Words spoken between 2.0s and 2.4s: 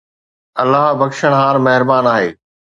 آھي